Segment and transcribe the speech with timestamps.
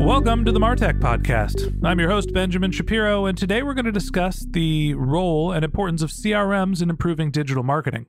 [0.00, 1.78] Welcome to the Martech Podcast.
[1.84, 6.00] I'm your host, Benjamin Shapiro, and today we're going to discuss the role and importance
[6.00, 8.06] of CRMs in improving digital marketing.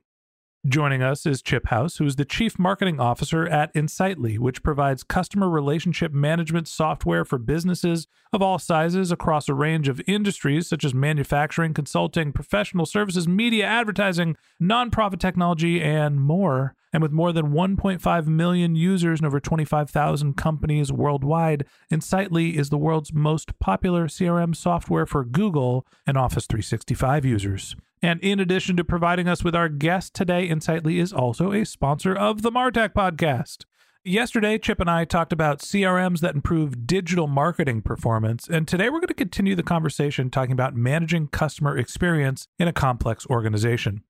[0.66, 5.04] Joining us is Chip House, who is the Chief Marketing Officer at Insightly, which provides
[5.04, 10.84] customer relationship management software for businesses of all sizes across a range of industries such
[10.86, 16.74] as manufacturing, consulting, professional services, media, advertising, nonprofit technology, and more.
[16.92, 22.78] And with more than 1.5 million users and over 25,000 companies worldwide, Insightly is the
[22.78, 27.74] world's most popular CRM software for Google and Office 365 users.
[28.02, 32.14] And in addition to providing us with our guest today, Insightly is also a sponsor
[32.14, 33.64] of the Martech podcast.
[34.04, 38.98] Yesterday, Chip and I talked about CRMs that improve digital marketing performance, and today we're
[38.98, 44.02] going to continue the conversation talking about managing customer experience in a complex organization.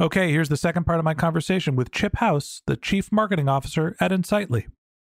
[0.00, 3.94] Okay, here's the second part of my conversation with Chip House, the Chief Marketing Officer
[4.00, 4.66] at Insightly.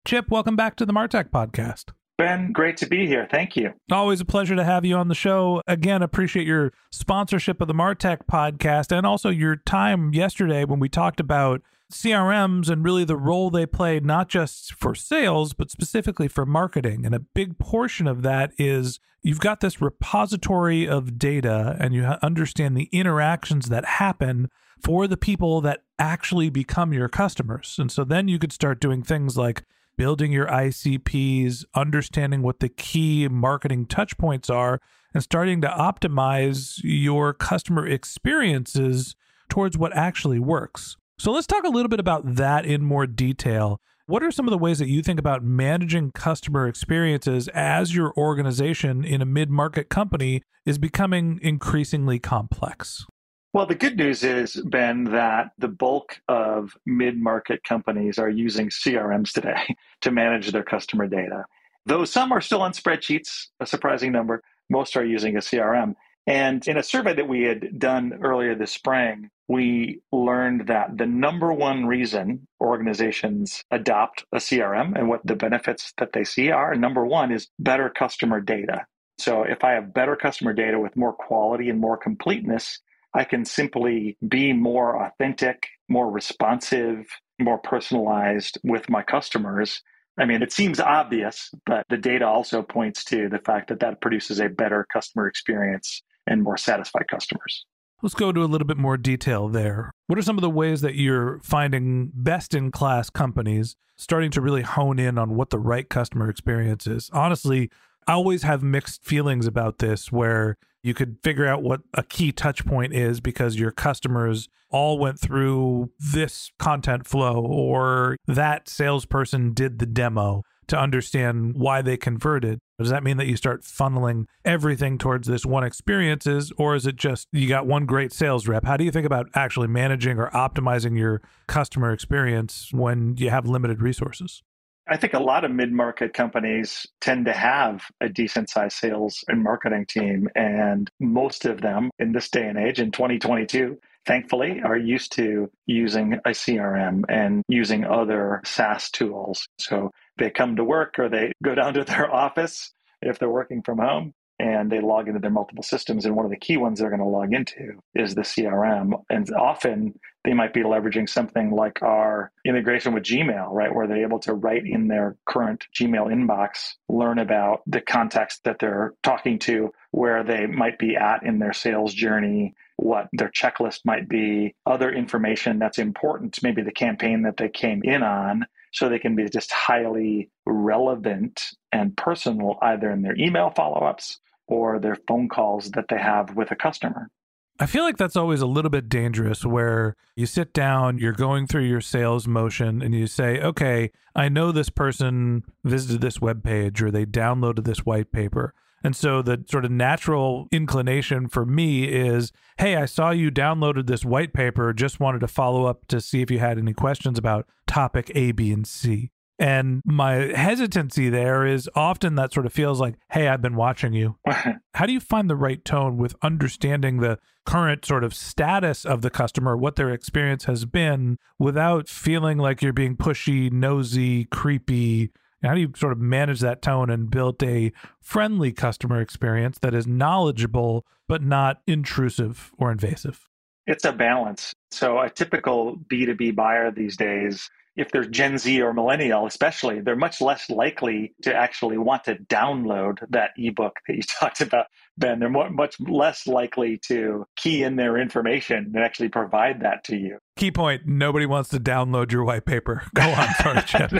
[0.04, 1.92] Chip, welcome back to the Martech podcast.
[2.18, 3.28] Ben, great to be here.
[3.30, 3.72] Thank you.
[3.92, 5.62] Always a pleasure to have you on the show.
[5.68, 10.88] Again, appreciate your sponsorship of the Martech podcast and also your time yesterday when we
[10.88, 11.62] talked about
[11.92, 17.06] CRMs and really the role they play, not just for sales, but specifically for marketing.
[17.06, 22.02] And a big portion of that is you've got this repository of data and you
[22.22, 24.50] understand the interactions that happen
[24.82, 27.76] for the people that actually become your customers.
[27.78, 29.64] And so then you could start doing things like
[29.96, 34.80] building your ICPs, understanding what the key marketing touch points are,
[35.12, 39.14] and starting to optimize your customer experiences
[39.48, 40.96] towards what actually works.
[41.18, 43.80] So let's talk a little bit about that in more detail.
[44.06, 48.12] What are some of the ways that you think about managing customer experiences as your
[48.16, 53.06] organization in a mid market company is becoming increasingly complex?
[53.54, 58.68] Well, the good news is, Ben, that the bulk of mid market companies are using
[58.68, 61.44] CRMs today to manage their customer data.
[61.86, 65.94] Though some are still on spreadsheets, a surprising number, most are using a CRM.
[66.26, 71.06] And in a survey that we had done earlier this spring, we learned that the
[71.06, 76.74] number one reason organizations adopt a CRM and what the benefits that they see are
[76.74, 78.84] number one is better customer data.
[79.18, 82.80] So if I have better customer data with more quality and more completeness,
[83.14, 87.06] I can simply be more authentic, more responsive,
[87.40, 89.82] more personalized with my customers.
[90.18, 94.00] I mean, it seems obvious, but the data also points to the fact that that
[94.00, 97.64] produces a better customer experience and more satisfied customers.
[98.02, 99.90] Let's go to a little bit more detail there.
[100.08, 104.40] What are some of the ways that you're finding best in class companies starting to
[104.40, 107.10] really hone in on what the right customer experience is?
[107.12, 107.70] Honestly,
[108.06, 112.30] I always have mixed feelings about this where you could figure out what a key
[112.30, 119.54] touch point is because your customers all went through this content flow or that salesperson
[119.54, 122.58] did the demo to understand why they converted.
[122.78, 126.96] Does that mean that you start funneling everything towards this one experiences or is it
[126.96, 128.64] just you got one great sales rep?
[128.64, 133.46] How do you think about actually managing or optimizing your customer experience when you have
[133.46, 134.42] limited resources?
[134.86, 139.24] I think a lot of mid market companies tend to have a decent sized sales
[139.28, 140.28] and marketing team.
[140.34, 145.50] And most of them in this day and age, in 2022, thankfully, are used to
[145.66, 149.46] using a CRM and using other SaaS tools.
[149.58, 153.62] So they come to work or they go down to their office if they're working
[153.62, 156.06] from home and they log into their multiple systems.
[156.06, 158.92] And one of the key ones they're going to log into is the CRM.
[159.08, 163.74] And often they might be leveraging something like our integration with Gmail, right?
[163.74, 168.58] Where they're able to write in their current Gmail inbox, learn about the context that
[168.58, 173.80] they're talking to, where they might be at in their sales journey, what their checklist
[173.84, 178.88] might be, other information that's important, maybe the campaign that they came in on, so
[178.88, 181.40] they can be just highly relevant
[181.74, 186.36] and personal either in their email follow ups or their phone calls that they have
[186.36, 187.10] with a customer.
[187.58, 191.46] I feel like that's always a little bit dangerous where you sit down, you're going
[191.46, 196.42] through your sales motion, and you say, okay, I know this person visited this web
[196.42, 198.54] page or they downloaded this white paper.
[198.82, 203.86] And so the sort of natural inclination for me is, hey, I saw you downloaded
[203.86, 207.18] this white paper, just wanted to follow up to see if you had any questions
[207.18, 209.10] about topic A, B, and C.
[209.38, 213.92] And my hesitancy there is often that sort of feels like, hey, I've been watching
[213.92, 214.16] you.
[214.74, 219.02] How do you find the right tone with understanding the current sort of status of
[219.02, 225.10] the customer, what their experience has been, without feeling like you're being pushy, nosy, creepy,
[225.44, 229.74] how do you sort of manage that tone and build a friendly customer experience that
[229.74, 233.28] is knowledgeable but not intrusive or invasive?
[233.66, 234.54] It's a balance.
[234.70, 239.96] So, a typical B2B buyer these days, if they're Gen Z or millennial, especially, they're
[239.96, 245.18] much less likely to actually want to download that ebook that you talked about, Ben.
[245.18, 249.96] They're more, much less likely to key in their information and actually provide that to
[249.96, 250.18] you.
[250.36, 252.82] Key point nobody wants to download your white paper.
[252.94, 253.92] Go on, sorry, Chip.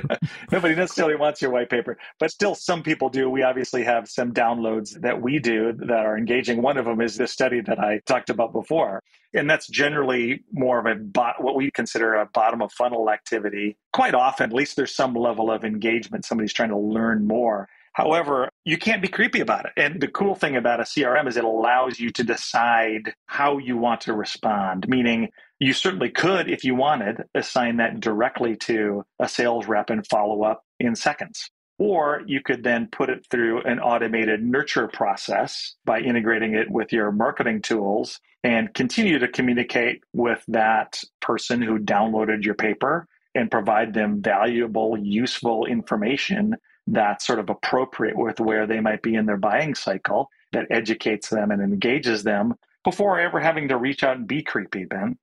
[0.51, 3.31] nobody necessarily wants your white paper, but still, some people do.
[3.31, 6.63] We obviously have some downloads that we do that are engaging.
[6.63, 9.03] One of them is this study that I talked about before.
[9.35, 13.77] And that's generally more of a bot, what we consider a bottom of funnel activity.
[13.93, 16.25] Quite often, at least there's some level of engagement.
[16.25, 17.69] Somebody's trying to learn more.
[17.95, 19.73] However, you can't be creepy about it.
[19.77, 23.77] And the cool thing about a CRM is it allows you to decide how you
[23.77, 25.29] want to respond, meaning
[25.61, 30.43] you certainly could, if you wanted, assign that directly to a sales rep and follow
[30.43, 31.49] up in seconds.
[31.79, 36.93] Or you could then put it through an automated nurture process by integrating it with
[36.93, 43.07] your marketing tools and continue to communicate with that person who downloaded your paper
[43.37, 49.15] and provide them valuable, useful information that's sort of appropriate with where they might be
[49.15, 52.55] in their buying cycle that educates them and engages them
[52.85, 55.19] before ever having to reach out and be creepy, Ben.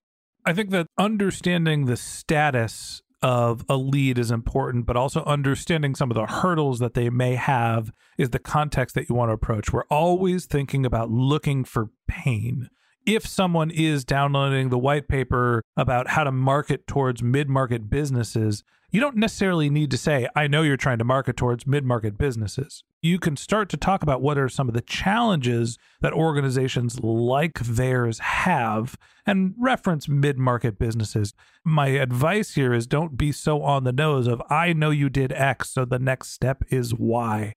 [0.46, 6.10] I think that understanding the status of a lead is important, but also understanding some
[6.10, 9.72] of the hurdles that they may have is the context that you want to approach.
[9.72, 12.70] We're always thinking about looking for pain.
[13.06, 18.64] If someone is downloading the white paper about how to market towards mid market businesses,
[18.92, 22.16] you don't necessarily need to say, I know you're trying to market towards mid market
[22.16, 22.84] businesses.
[23.02, 27.58] You can start to talk about what are some of the challenges that organizations like
[27.60, 31.34] theirs have and reference mid market businesses.
[31.64, 35.32] My advice here is don't be so on the nose of, I know you did
[35.32, 37.54] X, so the next step is Y.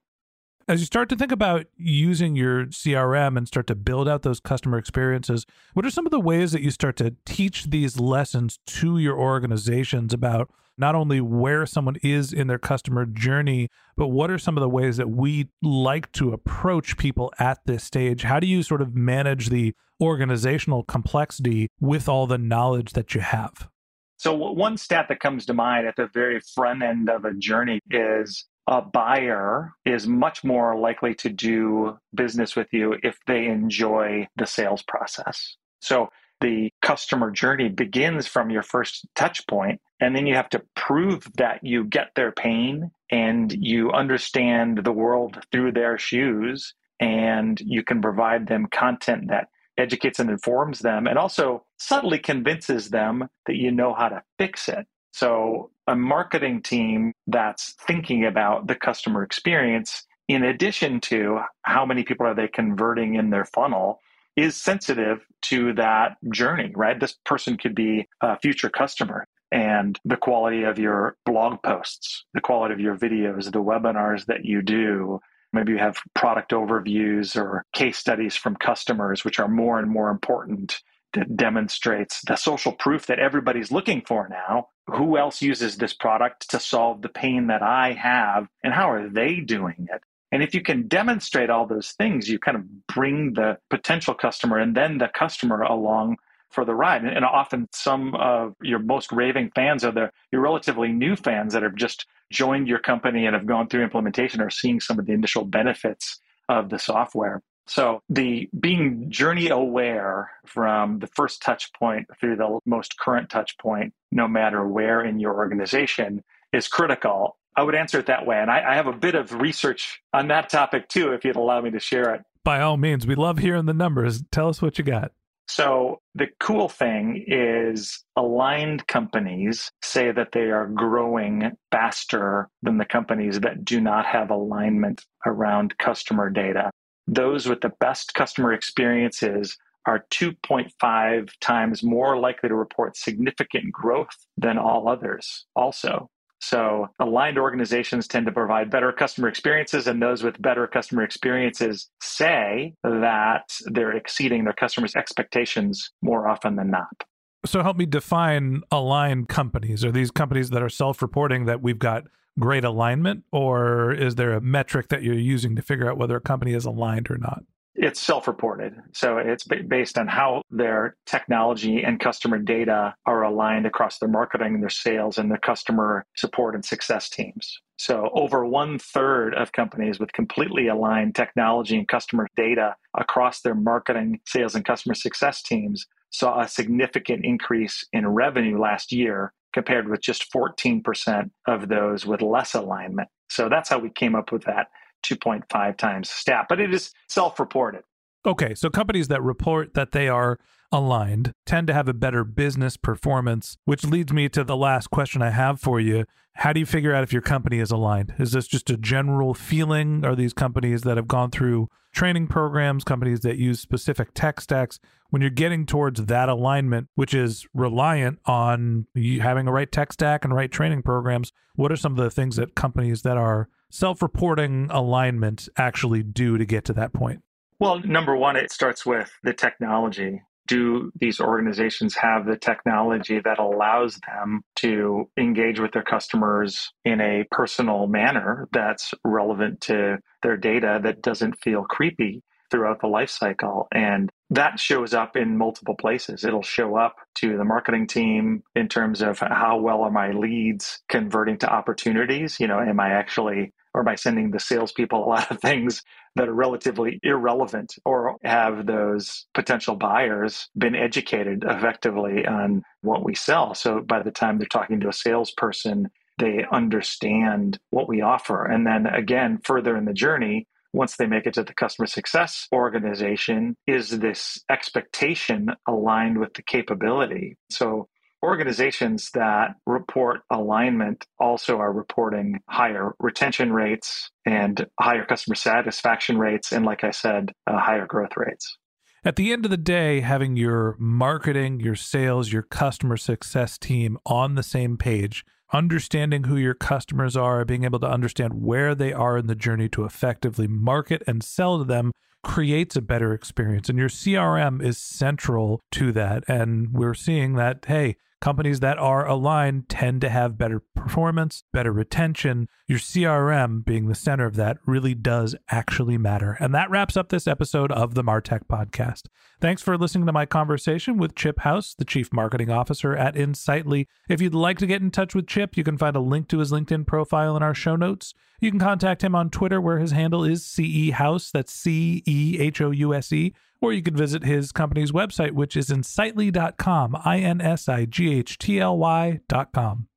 [0.67, 4.41] As you start to think about using your CRM and start to build out those
[4.41, 5.45] customer experiences,
[5.75, 9.19] what are some of the ways that you start to teach these lessons to your
[9.19, 14.57] organizations about not only where someone is in their customer journey, but what are some
[14.57, 18.23] of the ways that we like to approach people at this stage?
[18.23, 23.21] How do you sort of manage the organizational complexity with all the knowledge that you
[23.21, 23.69] have?
[24.17, 27.81] So, one stat that comes to mind at the very front end of a journey
[27.91, 34.27] is a buyer is much more likely to do business with you if they enjoy
[34.37, 35.57] the sales process.
[35.81, 36.09] So,
[36.41, 41.27] the customer journey begins from your first touch point and then you have to prove
[41.37, 47.83] that you get their pain and you understand the world through their shoes and you
[47.83, 53.57] can provide them content that educates and informs them and also subtly convinces them that
[53.57, 59.23] you know how to fix it so a marketing team that's thinking about the customer
[59.23, 64.01] experience in addition to how many people are they converting in their funnel
[64.35, 66.99] is sensitive to that journey, right?
[66.99, 72.41] This person could be a future customer and the quality of your blog posts, the
[72.41, 75.21] quality of your videos, the webinars that you do.
[75.53, 80.11] Maybe you have product overviews or case studies from customers, which are more and more
[80.11, 80.81] important
[81.15, 84.69] that demonstrates the social proof that everybody's looking for now.
[84.89, 89.09] Who else uses this product to solve the pain that I have, and how are
[89.09, 90.03] they doing it?
[90.31, 94.59] And if you can demonstrate all those things, you kind of bring the potential customer
[94.59, 96.17] and then the customer along
[96.51, 97.05] for the ride.
[97.05, 101.63] And, often some of your most raving fans are the your relatively new fans that
[101.63, 105.13] have just joined your company and have gone through implementation or seeing some of the
[105.13, 107.43] initial benefits of the software.
[107.67, 113.57] So the being journey aware from the first touch point through the most current touch
[113.59, 117.39] point, no matter where in your organization, is critical.
[117.57, 118.39] I would answer it that way.
[118.39, 121.61] And I, I have a bit of research on that topic too, if you'd allow
[121.61, 122.23] me to share it.
[122.43, 124.23] By all means, we love hearing the numbers.
[124.31, 125.13] Tell us what you got.
[125.47, 132.87] So, the cool thing is aligned companies say that they are growing faster than the
[132.87, 136.71] companies that do not have alignment around customer data.
[137.07, 139.57] Those with the best customer experiences
[139.87, 146.11] are 2.5 times more likely to report significant growth than all others, also.
[146.41, 151.89] So, aligned organizations tend to provide better customer experiences, and those with better customer experiences
[152.03, 157.05] say that they're exceeding their customers' expectations more often than not.
[157.47, 159.87] So, help me define aligned companies.
[159.87, 162.05] Are these companies that are self reporting that we've got
[162.39, 166.21] great alignment, or is there a metric that you're using to figure out whether a
[166.21, 167.43] company is aligned or not?
[167.77, 168.75] It's self reported.
[168.93, 174.61] So it's based on how their technology and customer data are aligned across their marketing,
[174.61, 177.61] their sales, and their customer support and success teams.
[177.77, 183.57] So over one third of companies with completely aligned technology and customer data across their
[183.57, 189.89] marketing, sales, and customer success teams saw a significant increase in revenue last year compared
[189.89, 193.09] with just 14% of those with less alignment.
[193.31, 194.67] So that's how we came up with that
[195.07, 197.83] 2.5 times stat, but it is self reported.
[198.27, 200.39] Okay, so companies that report that they are
[200.75, 205.23] aligned tend to have a better business performance, which leads me to the last question
[205.23, 206.05] I have for you.
[206.39, 208.13] How do you figure out if your company is aligned?
[208.19, 210.05] Is this just a general feeling?
[210.05, 214.81] Are these companies that have gone through training programs, companies that use specific tech stacks?
[215.11, 219.93] When you're getting towards that alignment, which is reliant on you having a right tech
[219.93, 223.49] stack and right training programs, what are some of the things that companies that are
[223.71, 227.23] self reporting alignment actually do to get to that point?
[227.61, 230.21] Well, number one, it starts with the technology.
[230.47, 237.01] Do these organizations have the technology that allows them to engage with their customers in
[237.01, 243.11] a personal manner that's relevant to their data that doesn't feel creepy throughout the life
[243.11, 243.69] cycle?
[243.73, 246.25] And that shows up in multiple places.
[246.25, 250.83] It'll show up to the marketing team in terms of how well are my leads
[250.89, 252.39] converting to opportunities?
[252.39, 255.83] You know, am I actually or by sending the salespeople a lot of things
[256.17, 263.15] that are relatively irrelevant, or have those potential buyers been educated effectively on what we
[263.15, 263.55] sell?
[263.55, 268.45] So by the time they're talking to a salesperson, they understand what we offer.
[268.45, 272.49] And then again, further in the journey, once they make it to the customer success
[272.53, 277.37] organization, is this expectation aligned with the capability?
[277.51, 277.89] So
[278.25, 286.53] organizations that report alignment also are reporting higher retention rates and higher customer satisfaction rates,
[286.53, 288.57] and like I said, uh, higher growth rates.
[289.05, 293.99] At the end of the day, having your marketing, your sales, your customer success team
[294.07, 298.95] on the same page, understanding who your customers are, being able to understand where they
[298.95, 301.93] are in the journey to effectively market and sell to them
[302.25, 303.69] creates a better experience.
[303.69, 306.25] And your CRM is central to that.
[306.27, 311.71] And we're seeing that, hey, Companies that are aligned tend to have better performance, better
[311.71, 312.49] retention.
[312.67, 316.39] Your CRM being the center of that really does actually matter.
[316.41, 319.09] And that wraps up this episode of the Martech podcast.
[319.43, 323.89] Thanks for listening to my conversation with Chip House, the Chief Marketing Officer at Insightly.
[324.09, 326.39] If you'd like to get in touch with Chip, you can find a link to
[326.39, 328.15] his LinkedIn profile in our show notes.
[328.41, 331.31] You can contact him on Twitter, where his handle is CE House.
[331.31, 335.33] That's C E H O U S E or you could visit his company's website,
[335.33, 339.89] which is insightly.com, I N S I G H T L Y.com.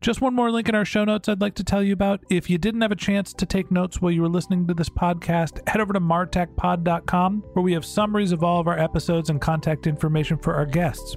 [0.00, 2.24] Just one more link in our show notes I'd like to tell you about.
[2.28, 4.88] If you didn't have a chance to take notes while you were listening to this
[4.88, 9.40] podcast, head over to martechpod.com where we have summaries of all of our episodes and
[9.40, 11.16] contact information for our guests.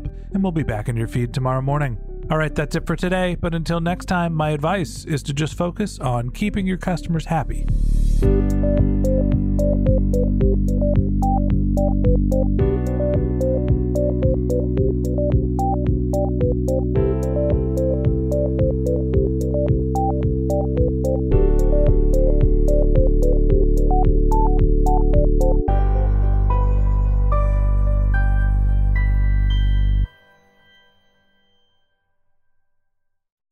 [0.33, 1.97] and we'll be back in your feed tomorrow morning.
[2.29, 3.35] All right, that's it for today.
[3.35, 7.65] But until next time, my advice is to just focus on keeping your customers happy.